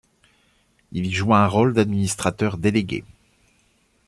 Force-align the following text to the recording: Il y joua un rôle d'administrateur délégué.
Il 0.93 1.05
y 1.05 1.11
joua 1.11 1.43
un 1.43 1.47
rôle 1.47 1.75
d'administrateur 1.75 2.57
délégué. 2.57 3.03